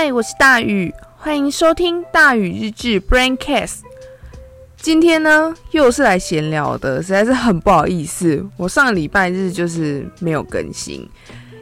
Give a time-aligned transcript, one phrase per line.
[0.00, 3.78] 嗨，我是大宇，欢迎收听大宇日志 Braincast。
[4.76, 11.04] 今天呢，又是来闲聊的，实在是很不好意思，我上礼拜日就是没有更新，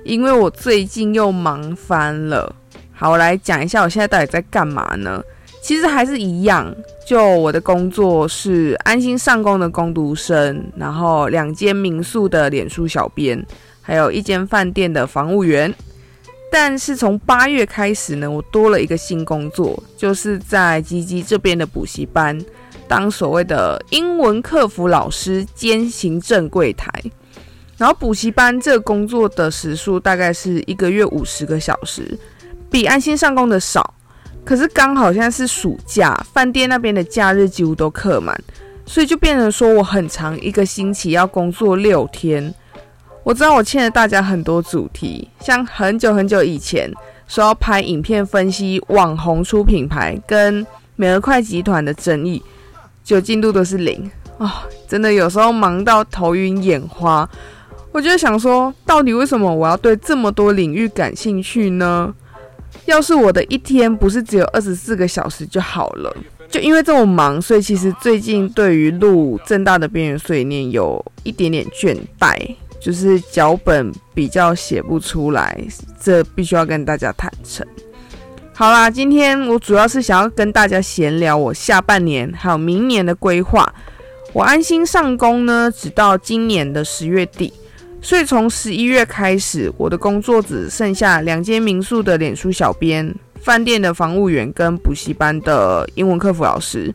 [0.05, 2.55] 因为我最近又忙翻了。
[2.93, 5.23] 好，我来讲一下我现在到底在干嘛呢？
[5.63, 6.71] 其实还是一样，
[7.09, 13.43] 就我的工作是安心上工的工读生，然后两间民宿的脸书小编，
[13.81, 15.75] 还有一间饭店的房务员。
[16.51, 22.39] 但是从八月开始呢，我多了一个新工作，就是在吉吉这边的补习班
[22.89, 26.91] 当所谓的英文客服老师兼行政柜台。
[27.77, 32.19] 然后补习班这个工作的时数大概是一个月五十个小时，
[32.71, 33.95] 比安心上工的少。
[34.43, 38.35] 可是刚好现在是暑假，饭店那边的假日几乎都客满，
[38.87, 42.55] 所以就变成说我很长一个星期要工作六天。
[43.27, 46.89] 我知道我欠了大家很多主题，像很久很久以前
[47.27, 50.65] 说要拍影片分析网红出品牌跟
[50.95, 52.41] 美乐快集团的争议，
[53.03, 54.51] 就进度都是零啊、哦！
[54.87, 57.29] 真的有时候忙到头晕眼花，
[57.91, 62.15] 我就想说，到底为什么我要对这么多领域感兴趣呢？
[62.85, 66.17] 要是我的一天不是只有二十四个小时就好了。
[66.49, 72.55] 就因为这么忙，所以其实最近对于录正大的边缘碎念有一点点倦怠。
[72.87, 75.61] 就是脚本比较写不出来，
[76.01, 77.67] 这必须要跟大家坦诚。
[78.55, 83.75] 好啦，今天我主要是想要跟大家闲聊我下半年还有明年的规划。
[84.33, 87.53] 我安心上工呢，直到今年的十月底，
[88.01, 96.95] 所以从十一月开始，我的工作只剩下两间民宿的脸书小编、饭店的房务员跟补习班的英文客服老师，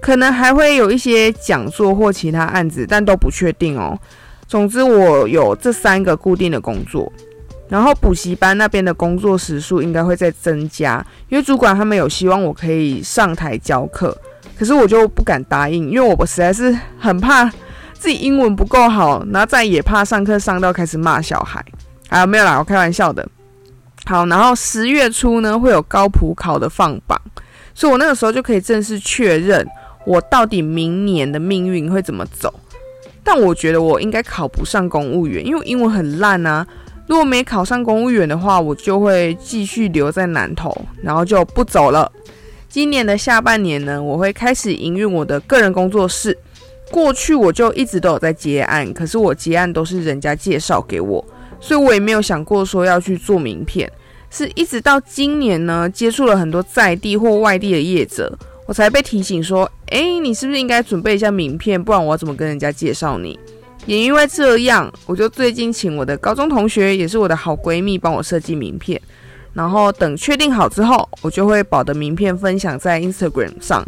[0.00, 3.98] 可能还会有一些讲座或其他案子，但都不确定哦。
[4.46, 7.12] 总之，我有这三个固定的工作，
[7.68, 14.16] 然后补习班那边的工作时数应该会再增加，因为主管他们有希望我可以上台教课，
[14.56, 17.50] 可是我就不敢答应，因为我实在是很怕
[17.94, 21.64] 自己英文不够好，然后再也怕上课上到开始骂小孩。
[22.10, 22.58] 啊没有啦？
[22.58, 23.26] 我开玩笑的。
[24.04, 27.18] 好，然后十月初呢会有高普考的放榜，
[27.74, 29.66] 所以我那个时候就可以正式确认
[30.04, 32.52] 我到底明年的命运会怎么走。
[33.24, 36.64] 但我觉得我应该考不上公务员，因为英文很烂啊。
[37.06, 42.10] 如果没考上公务员的话，我就会继续留在南投，然后就不走了。
[42.68, 46.36] 今年的下半年呢，我会开始营运我的个人工作室。
[46.90, 51.24] 过去我就一直都有在接案，可是我接案都是人家介绍给我，
[51.60, 53.90] 所以我也没有想过说要去做名片。
[54.30, 58.36] 是一直到今年呢，接触了很多在地或外地的业者。
[58.66, 61.82] 我才被提醒说，哎，你是不是应该准备一下名片？
[61.82, 63.38] 不然我要怎么跟人家介绍你？
[63.86, 69.00] 也因为这样，我就最近请我的高中同学，也是我的好闺蜜，帮我设计名片。
[69.52, 73.84] 然后等确定好之后，我就会把我的名片分享在 Instagram 上。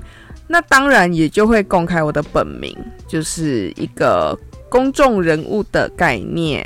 [0.46, 2.76] 那当然也就会公开我的本名，
[3.08, 4.38] 就是一个
[4.68, 6.64] 公众人物的概念。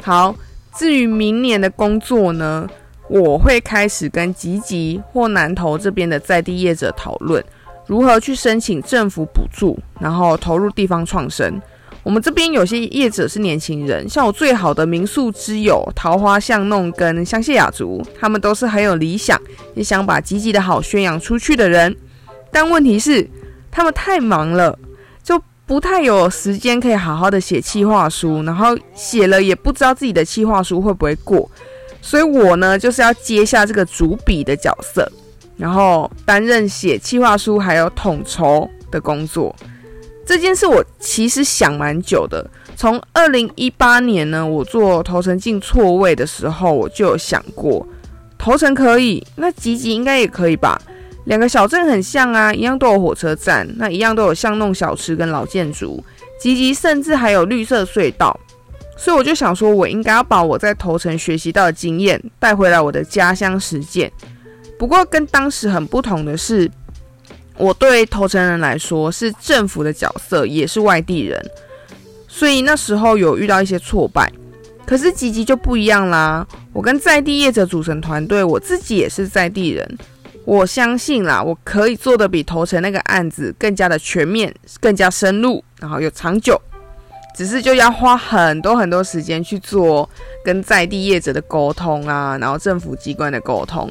[0.00, 0.34] 好，
[0.76, 2.66] 至于明年的工作呢？
[3.10, 7.44] 我会开始跟吉吉或南投这边的在地业者讨论，
[7.88, 11.60] 如何去申请政府补助，然后投入地方创生。
[12.04, 19.36] 我们这边有些业者是年轻人，像我最好的民宿之友桃花巷弄跟香榭雅族，他们都是很有理想，
[19.74, 21.94] 也想把吉吉的好宣扬出去的人。
[22.52, 23.28] 但问题是，
[23.72, 24.78] 他们太忙了，
[25.24, 31.50] 就不太有时间可以好好的写企划书，然后写了也不知道自己的企划书会不会过。
[32.02, 35.10] 所以我呢，就是要接下这个主笔的角色，
[35.56, 39.54] 然后担任写企划书还有统筹的工作。
[40.26, 47.86] 这件事我其实想蛮久的，从二零一八年呢，我做头城进错位的时候，我就有想过，
[48.38, 50.80] 头城可以，那吉吉应该也可以吧？
[51.24, 56.02] 两个小镇很像啊，一样都有火车站，那一样都有巷弄小吃跟老建筑，
[56.40, 58.38] 吉吉甚至还有绿色隧道。
[59.02, 64.12] 所以我就想说，我应该要把我在头城学习到的经验带回来我的家乡实践。
[64.78, 66.70] 不过跟当时很不同的是，
[67.56, 71.42] 我对头城人来说是政府的角色，也是外地人，
[72.28, 74.30] 所以那时候有遇到一些挫败。
[74.84, 79.98] 可是吉吉就不一样啦，我跟在地业者组成团队，我自己也是在地人，
[80.44, 86.60] 我相信啦，我可以做的比头城那个案子更加的全面、更加深入，然后又长久。
[87.36, 90.08] 只是就要花很多很多时间去做
[90.44, 93.90] 跟在地业者的沟通啊，然后政府机关的沟通，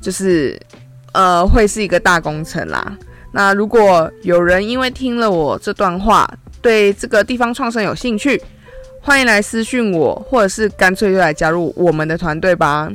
[0.00, 0.60] 就是
[1.12, 2.98] 呃会是一个大工程啦。
[3.32, 6.28] 那如果有人因为听了我这段话，
[6.60, 8.42] 对这个地方创生有兴趣，
[9.00, 12.90] 欢迎来私讯我，或者是干脆就来加入我们的团队吧。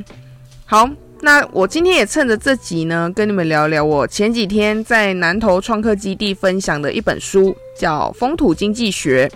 [0.66, 0.88] 好，
[1.22, 9.26] 那我今天也趁着这集呢，跟你们聊聊我前几天在南投创客基地分享的一本书，叫《风土经济学》。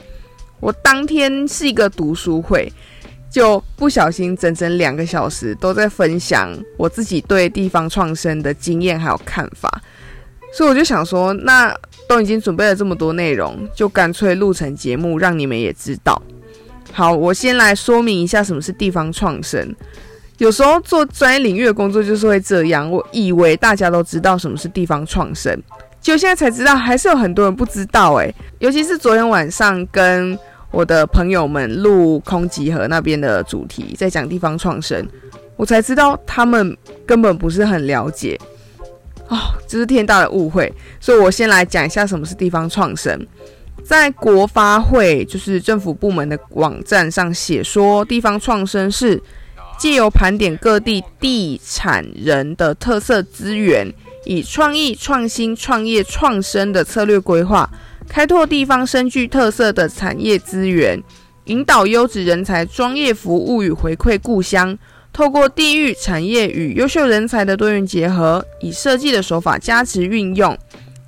[0.60, 2.72] 我当天是一个读书会，
[3.30, 9.82] 就不小心整整两个小时都在分享我自己对地方创生的经验还有看法，
[10.52, 11.74] 所以我就想说，那
[12.08, 16.20] 都已经准备了这么多内容，就干脆录成节目，让你们也知道。
[16.92, 19.74] 好，我先来说明一下什么是地方创生。
[20.38, 25.56] 有时候做专业领域的工作就是会这样，我以为大家都知道什么是地方创生，
[26.00, 30.36] 就现在才知道，还是有很多人不知道诶，尤其是昨天晚上跟
[30.70, 35.06] 我的朋友们录空集合那边的主题，在讲地方创生，
[35.56, 36.76] 我才知道他们
[37.06, 38.38] 根本不是很了解
[39.28, 39.36] 哦，
[39.66, 40.72] 这是天大的误会。
[41.00, 43.26] 所以我先来讲一下什么是地方创生。
[43.84, 49.22] 在国发会，就是政府部门的网站上写说，地方创生是。
[49.78, 53.90] 借由盘点各地地产人的特色资源，
[54.26, 57.66] 以创意、创新、创业、创生的策略规划，
[58.10, 61.00] 开拓地方深具特色的产业资源，
[61.44, 64.76] 引导优质人才专业服务与回馈故乡。
[65.12, 70.58] 透过地域产业与优秀人才的多元结合，以设计的手法加持运用，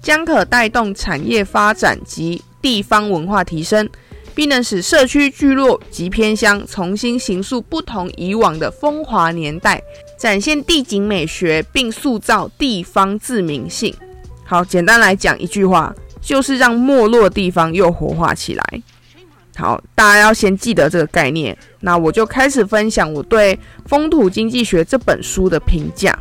[0.00, 3.90] 将可带动产业发展及地方文化提升。
[4.34, 9.82] 并能使社区聚落及偏乡重新形塑不同以往的风华年代，
[10.16, 13.94] 展现地景美学，并塑造地方自明性。
[14.43, 18.82] 好，简单来讲一句话，就是让没落的地方又活化起来。
[19.56, 21.54] 好，大家要先记得这个概念。
[21.80, 23.54] 那我就开始分享我对
[23.84, 26.19] 《风土经济学》这本书的评价。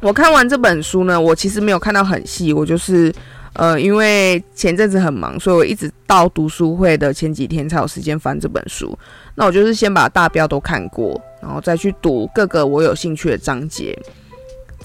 [0.00, 3.14] 我看完这本书呢，我其实没有看到很细，我就是。
[3.58, 8.94] 呃，因为前阵子很忙，所以我一直到读书会的前几天才有时间翻这本书。
[9.34, 13.98] 那我就是先把大标都看过，然后再去读各个我有兴趣的章节。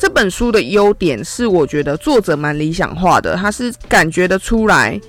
[0.01, 4.99] 这本书的优点是，我觉得作者蛮理想化的，他是感觉得出来，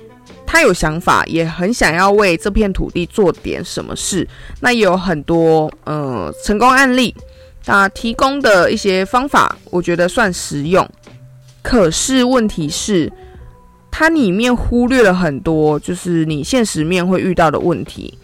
[0.45, 4.27] 他有想法，也很想要为这片土地做点什么事。
[4.59, 7.15] 那也有很多呃成功案例，
[7.65, 10.87] 他提供的一些方法，我觉得算实用。
[11.63, 13.11] 可是问题是。
[13.95, 18.17] 它里面忽略了很多，就是你现实面会遇到的问题。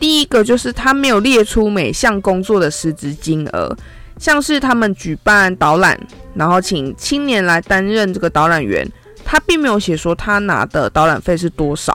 [0.00, 3.76] 第一个就是他没有列出每项工作的实质金额，
[4.18, 5.98] 像是他们举办导览，
[6.34, 8.86] 然后请青年来担任这个导览员，
[9.24, 11.92] 他并没有写说他拿的导览费是多少，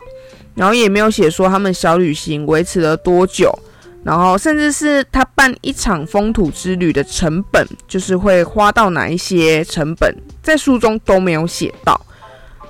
[0.56, 3.58] 然后也没有写说他们小旅行维持了多久，
[4.04, 12.00] 然后甚至是他办一场风土之旅的成本，就是会花到哪一些成本，在书中都没有写到。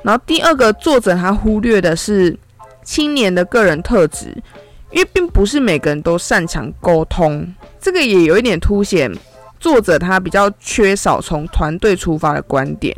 [0.03, 2.37] 然后第二个作者他忽略的是
[2.83, 4.27] 青年的个人特质，
[4.91, 9.11] 因为并不是每个人都擅长沟通，这个也有一点凸显
[9.59, 12.95] 作者他比较缺少从团队出发的观点，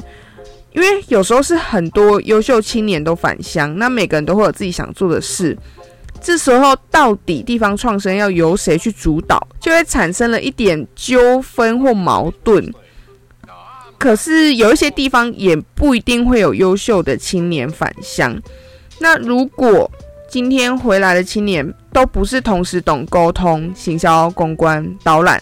[0.74, 5.58] 因为有时候是很多优秀青年都返乡，那每个人都会有自己想做的事，
[6.22, 12.74] 这时候到底地方创生要由谁去主导，就会产生了一点纠纷或矛盾。
[13.98, 18.36] 可是有一些地方也不一定会有优秀的青年返乡。
[19.00, 19.90] 那如果
[20.28, 25.40] 今天回来的青年都不是同时懂沟通、行销、公关、导览，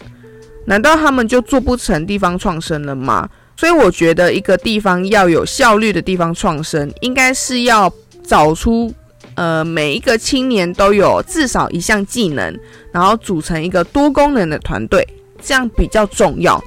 [0.70, 3.28] 难道他们就做不成地方创生了吗？
[3.56, 8.94] 所以我觉得一个地方要有效率的地方创生，应该是要找出
[9.34, 12.56] 呃每一个青年都有至少一项技能，
[12.92, 15.04] 然后组成一个多功能的团队，
[15.42, 16.62] 这样比较重要。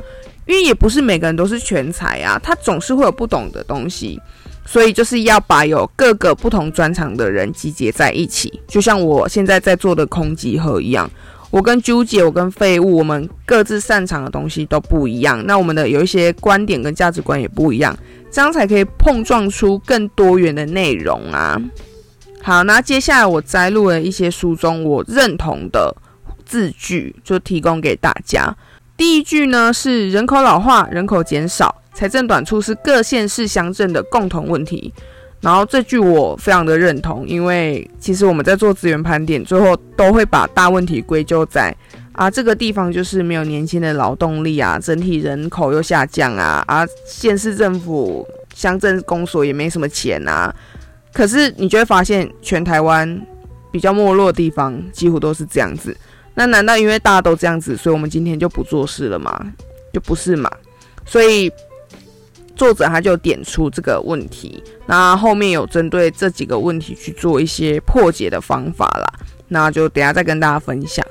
[0.47, 4.19] 因为也不是每个人都是全才啊，他总是会有不懂的东西，
[4.65, 11.09] 所以就是要把有各个不同专长的人集结在一起，就像我现在在做的空集合一样，
[11.53, 17.95] 我跟纠结，我跟废物，我们各自擅长的东西都不一样，那我们的有一些观点跟价值观也不一样，
[18.31, 21.61] 这样才可以碰撞出更多元的内容啊。
[22.41, 25.95] 好，那接下来我摘录了一些书中我认同的
[26.43, 28.51] 字句，就提供给大家。
[28.97, 34.91] 第一句呢是人口老化、人口减少、财政短促是各县市乡镇的共同问题。
[35.43, 41.75] 然后这句我非常的认同，因为其实我们在做资源盘点，最后都会把大问题归咎在
[42.13, 50.55] 啊这个地方就是没有年轻的劳动力啊，整体人口又下降啊，啊县市政府、乡镇公所也没什么钱啊。
[51.11, 53.21] 可是你就会发现，全台湾
[53.69, 55.95] 比较没落的地方几乎都是这样子。
[56.35, 59.37] 那难道因为大家都这样子，所以我们今天就不做事了吗？
[59.91, 60.49] 就不是嘛。
[61.05, 61.51] 所以
[62.55, 69.25] 作者他就点出这个问题，那后面有针对这几个问题去做一些破解的方法啦。
[69.47, 71.05] 那就等下再跟大家分享。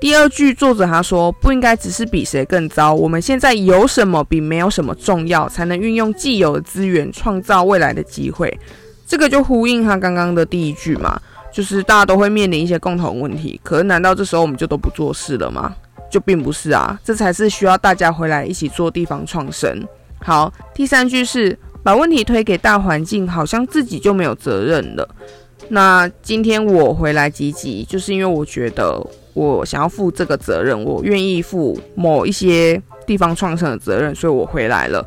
[0.00, 8.58] 第二句，作者他说不应该只是比谁更糟，我们现在有什么比没有什么重要，才能运用既有的资源创造未来的机会。
[9.06, 11.18] 这个就呼应他刚刚的第一句嘛，
[11.52, 15.74] 就是大家都会面临一些共同问题，可是难道这时候我们就都不做事了吗？
[16.10, 19.86] 就并不是啊，这才是需要大家回来一起做地方创生。
[20.24, 25.08] 好，第三句是把问题推给大环境，好像自己就没有责任了。
[25.68, 29.00] 那今天我回来积极，就是因为我觉得。
[29.34, 35.04] 我想要负这个责任，我愿意负某一些地方创生的责任，所以我回来了。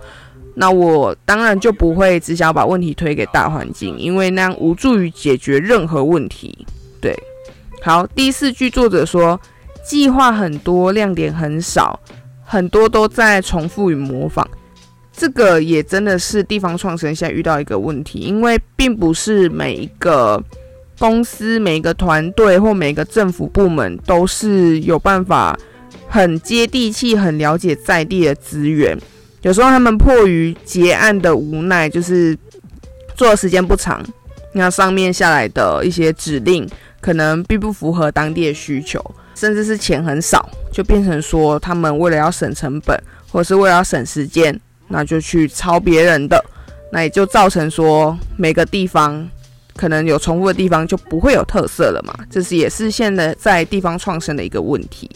[0.56, 6.68] 那我当然就不会只想要把问题推给大环境，因为那样无助于解决任何问题。
[7.00, 7.18] 对，
[7.82, 9.40] 好，第四句作者说，
[9.82, 11.98] 计划很多，亮点很少，
[12.44, 14.46] 很多都在重复与模仿。
[15.18, 20.42] 这个也真的是地方创生现在遇到一个问题，因为并不是每一个。
[21.00, 25.56] 公司每一个团队或每一个政府部门都是有办法
[26.08, 28.98] 很接地气、很了解在地的资源。
[29.44, 32.36] 有时候他们迫于结案的无奈，就是
[33.16, 34.04] 做的时间不长，
[34.54, 36.68] 那上面下来的一些指令
[37.00, 39.00] 可能并不符合当地的需求，
[39.36, 43.00] 甚至是钱很少，就变成说他们为了要省成本，
[43.32, 46.44] 或者是为了要省时间，那就去抄别人的，
[46.92, 49.28] 那也就造成说每个地方。
[49.76, 55.08] 可能有重复的地方就不会有特色了嘛，这是也是现在在地方创生的一个问题。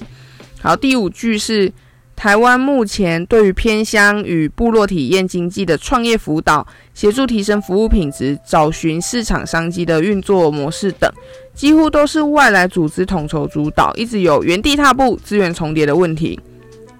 [0.62, 1.74] 好，第五句是
[2.16, 11.12] 台湾目前对于偏乡与部落体验经济的创业辅导，协助提升服务品质，找寻市场商机的运作模式等，
[11.56, 16.40] 几乎都是外来组织统筹主导，一直有原地踏步、资源重叠的问题。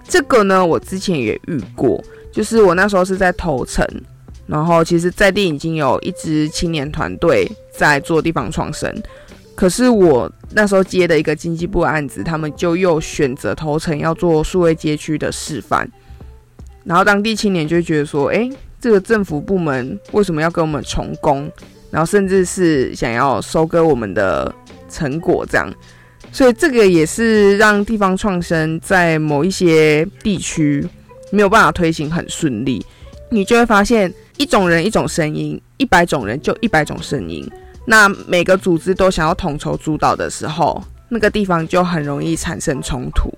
[0.08, 2.02] 这个呢，我之前也遇过，
[2.32, 3.86] 就是我那时候是在头城。
[4.44, 8.92] 然后，其实，在地已经有一支青年团队在做地方创生，
[9.54, 15.88] 可是我那时候接的一个经济部案子，他们就又选择头城要做数位街区的示范，
[16.84, 21.50] 然后当地青年就觉得说，哎，这个政府部门为什么要跟我们重工？
[21.90, 24.52] 然后甚至是想要收割我们的
[24.90, 25.72] 成果，这样，
[26.32, 30.84] 所以这个也是让地方创生在某一些地区
[31.32, 32.86] 没有办法推行很顺利，
[33.28, 34.14] 你就会发现。
[34.38, 37.48] 一种人一种声音，一百种人就一百种声音。
[37.86, 43.30] 那每个组织都想要统筹主导的时候，那个地方就很容易产生冲突。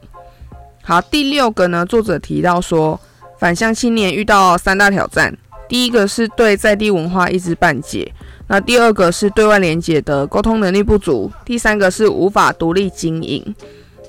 [0.82, 2.98] 好，第六个呢，作者提到说，
[3.38, 5.36] 返乡青年遇到三大挑战：
[5.68, 8.10] 第一个是对在地文化一知半解；
[8.46, 13.54] 那第二个是对外连结的沟通能力不足；第三个是无法独立经营。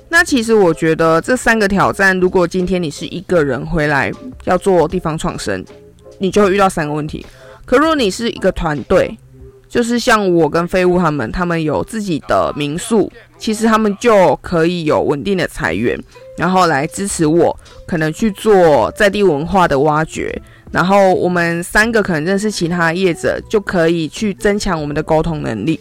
[0.08, 4.10] 那其实我觉得这三个挑战，如果今天你是一个人回来
[4.44, 5.64] 要做地方创生，
[6.18, 7.24] 你就会遇到三个问题。
[7.64, 9.18] 可如果你是一个团队，
[9.68, 16.00] 就是像我跟废物他们，他们有自己的民宿，其实他们就可以有稳定的财源，
[16.38, 20.40] 然后来支持我，可能去做在地文化的挖掘。
[20.70, 25.80] 然后我们三个可能认识其他业者，就可以去增强我们的沟通能力。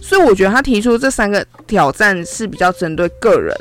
[0.00, 3.54] 所以我觉得他提出这三个挑战是比较针对个人。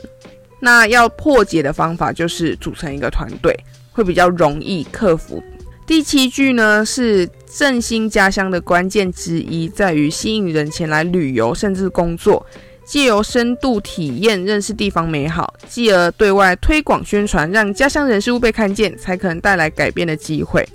[0.62, 3.58] 那要破解的方法就是组成一个团队，
[3.92, 5.42] 会比较容易克服。
[5.86, 12.46] 第七句呢，是振兴家乡的关键之一，在于吸引人前来旅游甚至工作，
[12.86, 20.68] 借由深度体验认识地方美好，继而对外推广宣传，让家乡人事物被看见，才可能带来改变的机会。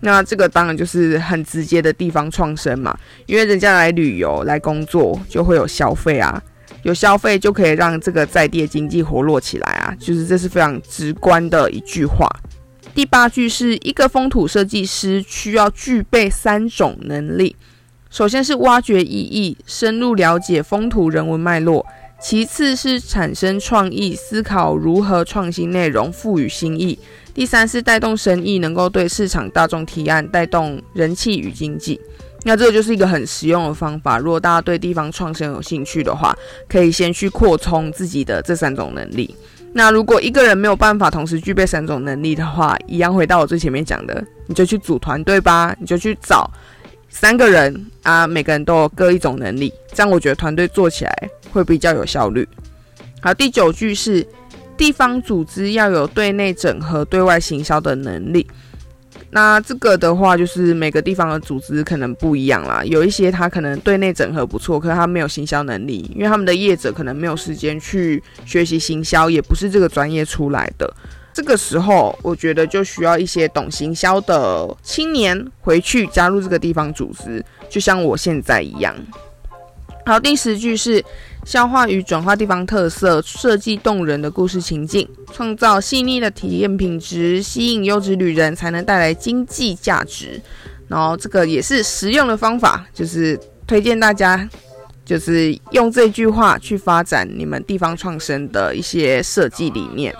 [0.00, 6.42] 那这个当然就是很直接的地方创生嘛，因为人家来旅游来工作就会有消费啊，
[6.82, 12.28] 有消费就可以让这个在地经济活络起来啊，就是这是非常直观的一句话。
[12.94, 17.54] 第八句是一个风土设计师需要具备三种能力，
[18.08, 21.84] 首先是挖掘意义，深入了解风土人文脉络；
[22.18, 26.98] 其次是产生创意，思考如何创新内容，赋予新意；
[27.36, 32.00] 第三是带动生意，能够对市场大众提案，带动人气与经济。
[32.44, 34.16] 那这个就是一个很实用的方法。
[34.18, 36.34] 如果大家对地方创生有兴趣的话，
[36.66, 39.36] 可以先去扩充自己的这三种能力。
[39.74, 46.50] 那如果一个人没有办法同时具备三种能力的话，一样回到我最前面讲的，你就去组团队吧，你就去找
[47.10, 52.48] 三个人啊，每个人都有各一种能力，这样我觉得团队做起来会比较有效率。
[53.20, 54.26] 好，第九句是
[54.76, 58.46] 地方组织要有对内整合、对外行销的能力。
[59.30, 62.82] 那这个的话，就是每个地方的组织可能不一样啦。
[62.84, 70.94] 有一些他可能对内整合不错，可是他没有行销能力，因为他们的业者可能没有时间去学习行销，也不是这个专业出来的。
[71.34, 78.94] 这个时候，我觉得就需要一些懂行销的青年回去加入这个地方组织，就像我现在一样。
[80.06, 81.04] 好，第十句是
[81.44, 90.40] 消化与转化地方特色，设计动人的故事情境，创造细腻的体验品质，吸引优质旅人，才能带来经济价值。
[90.86, 93.36] 然后这个也是实用的方法，就是
[93.66, 94.48] 推荐大家，
[95.04, 100.14] 就是用这句话去发展你们地方创生的一些设计理念。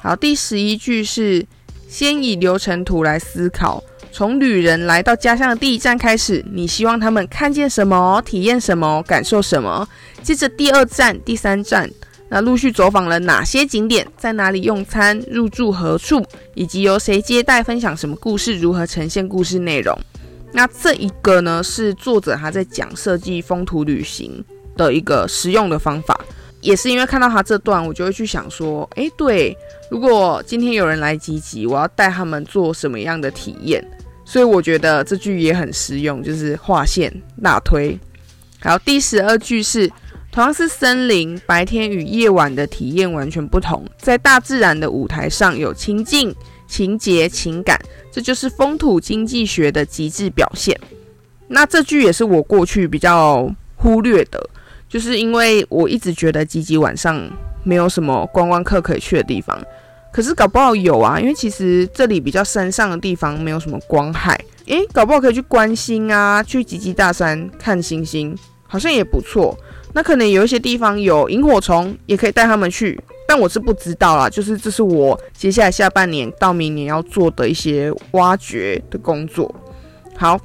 [0.00, 1.44] 好，第十一句是
[1.88, 3.82] 先以流程图来思考。
[4.10, 9.86] 从旅人来到家乡的第一站开始，你希望他们看见什么、体验什么、感受什么？
[10.22, 11.88] 接着第二站、第三站，
[12.28, 14.06] 那陆续走访了哪些景点？
[14.16, 15.22] 在哪里用餐？
[15.30, 16.24] 入住何处？
[16.54, 17.62] 以及由谁接待？
[17.62, 18.58] 分享什么故事？
[18.58, 19.96] 如何呈现故事内容？
[20.52, 24.44] 那这一个呢，是作者他在讲设计风土旅行
[24.76, 26.18] 的一个实用的方法。
[26.60, 29.56] 也是因为看到他这段，我就会去想说，诶，对，
[29.90, 33.84] 如果今天有人来集集，我要带他们做什么样的体验？
[34.24, 37.12] 所以我觉得这句也很实用，就是划线
[37.42, 37.98] 大推。
[38.60, 39.90] 好，第十二句是
[40.30, 46.34] 同样是森林，白天与夜晚的体验完全不同，在大自然的舞台上有情境、
[46.66, 47.80] 情节、情感，
[48.12, 50.78] 这就是风土经济学的极致表现。
[51.46, 54.50] 那这句也是我过去比较忽略的，
[54.88, 57.28] 就是因为我一直觉得吉吉晚上
[57.62, 59.58] 没有什么观光客可以去的地方。
[60.10, 64.34] 可是搞不好有啊，因为其实这里比较山上的地方没有什么光害，
[64.66, 69.56] 诶，搞不好可以去观星啊，去吉吉大山看星星，好像也不错。
[69.92, 74.28] 那可能有一些地方有萤火虫，也可以带他们去，但我是不知道啦。
[74.30, 79.54] 就是这是我接下来下半年到明年要做的一些挖掘的工作。
[80.16, 80.40] 好，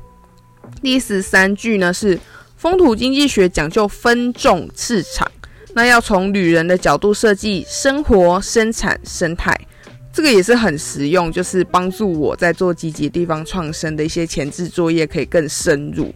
[0.81, 2.19] 第十三句呢是
[2.63, 5.29] 风土经济学讲究分众市场。
[5.73, 9.53] 那要从旅人的角度设计生活、生产、生态，
[10.13, 16.15] 这个也是很实用，就是帮助我在做集集地方创生的一些前置作业可以更深入。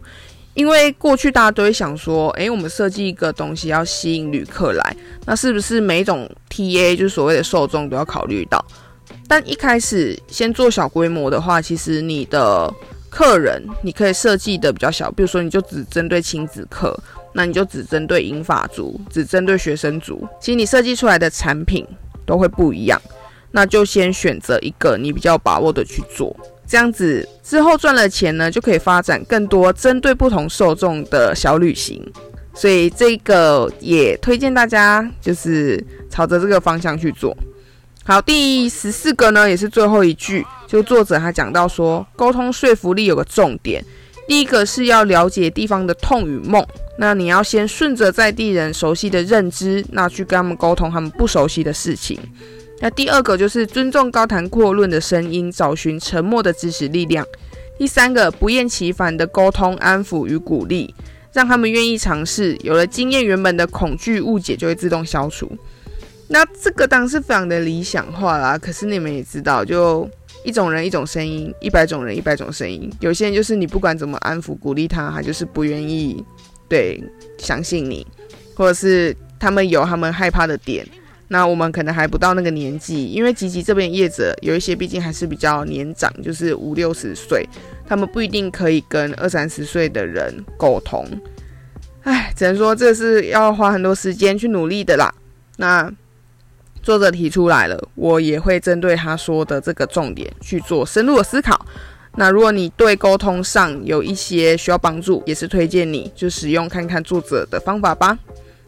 [0.54, 8.64] 因为过去大家都会想说，诶，我们设计一个东西要吸引旅客来，那是不是每一种 TA 就是所谓的受众都要考虑到？
[9.28, 12.72] 但一开始先做小规模的话，其实你的
[13.10, 16.98] 客人你可以设计的比较小，比如说你就只针对亲子客。
[17.34, 21.86] 那你就只针对银发族，只针对学生族，其实你设计出来的产品
[22.24, 23.00] 都会不一样。
[23.52, 26.34] 那就先选择一个你比较把握的去做，
[26.66, 32.02] 这样子之后赚了钱呢，就可以发展更多针对不同受众的小旅行。
[32.54, 37.36] 所以这个也推荐大家就是朝着这个方向去做。
[38.08, 43.84] 好，第十四个呢，也是最后一句，就作者他讲到说，沟通说服力有个重点。
[44.26, 46.66] 第一个是要了解地方的痛与梦，
[46.96, 52.18] 那你要先顺着在地人熟悉的认知，那去跟他们沟通他们不熟悉的事情。
[52.80, 57.26] 那第二个就是尊重高谈阔论的声音，找寻沉默的支持力量。
[57.76, 60.94] 第三个不厌其烦的沟通、安抚与鼓励，
[61.34, 62.56] 让他们愿意尝试。
[62.62, 65.52] 有了经验，原本的恐惧、误解就会自动消除。
[66.28, 70.08] 那这个当然是非常的理想化啦，可是你们也知道，就。
[70.44, 72.88] 一种人一种声音，一百种人一百种声音。
[73.00, 76.24] 有些人就是你不管怎么安抚鼓励他，他就是不愿意
[76.68, 77.02] 对
[77.38, 78.06] 相信你，
[78.54, 80.86] 或者是他们有他们害怕的点。
[81.26, 87.44] 那我们可能还不到那个年纪，因为吉吉这边业者有一些毕竟还是比较年长，就是五六十岁，
[87.86, 91.04] 他们不一定可以跟二三十岁的人沟通。
[92.04, 95.12] 唉，只能说这是要花很多时间去努力的啦。
[95.56, 95.92] 那。
[96.88, 101.66] 作者提出来了，我也会针对他说的这个重点去做深入的思考。
[102.16, 108.18] 那如果你对沟通上有一些需要帮助，也是推荐你就使用看看作者的方法吧。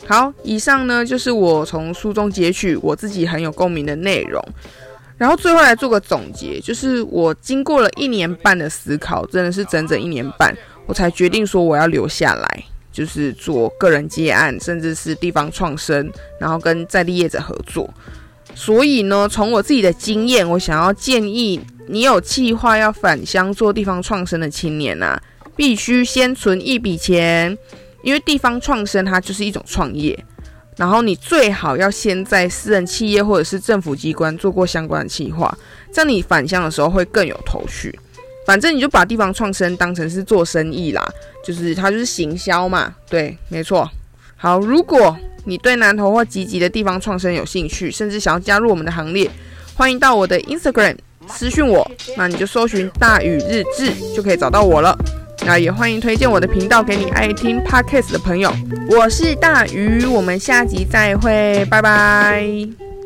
[0.06, 4.46] 好，以上呢就是我从书中截取我自己很有共鸣的内容，
[5.16, 10.54] 然后最后来做个总结，就是我经过了一年半的思考，真的是整整一年半，
[10.84, 12.64] 我才决定说我要留下来。
[13.00, 17.88] 就是做个人接案，甚至是地方创生，然后跟在地业者合作。
[18.54, 21.58] 所以呢，从我自己的经验，我想要建议
[21.88, 25.18] 你有计划要返乡做地方创生的青年啊，
[25.56, 27.56] 必须先存一笔钱，
[28.02, 30.22] 因为地方创生它就是一种创业。
[30.76, 35.56] 然后你最好要先在私人企业或者是政府机关做过相关的计划，
[35.90, 37.98] 这样你返乡的时候会更有头绪。
[38.50, 41.08] 反正你就把地方创生当成是做生意啦，
[41.44, 43.88] 就是它就是行销嘛，对，没错。
[44.36, 49.30] 好，如果你对南投或集集的地方创生有兴趣，甚至想要加入我们的行列，
[49.76, 50.96] 欢迎到我的 Instagram
[51.28, 54.98] 私讯我，那你就搜寻大禹日志就可以找到我了。
[55.46, 58.52] 那也欢迎推荐我的频道给你爱听 Podcast 的朋友。
[58.88, 62.99] 我是大鱼，我们下集再会，拜拜。